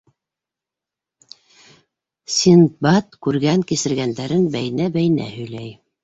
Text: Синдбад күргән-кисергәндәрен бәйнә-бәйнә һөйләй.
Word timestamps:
Синдбад 2.35 3.17
күргән-кисергәндәрен 3.25 4.41
бәйнә-бәйнә 4.57 5.29
һөйләй. 5.35 5.69